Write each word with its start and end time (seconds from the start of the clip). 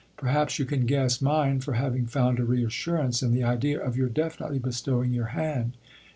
Perhaps 0.17 0.57
you 0.57 0.65
can 0.65 0.87
guess 0.87 1.21
mine 1.21 1.59
for 1.59 1.73
having 1.73 2.07
found 2.07 2.39
a 2.39 2.43
reassurance 2.43 3.21
in 3.21 3.33
the 3.35 3.43
idea 3.43 3.79
of 3.79 3.95
your 3.95 4.09
definitely 4.09 4.57
bestowing 4.57 5.13
your 5.13 5.27
hand. 5.37 5.77